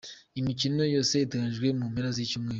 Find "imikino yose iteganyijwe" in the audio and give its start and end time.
0.39-1.67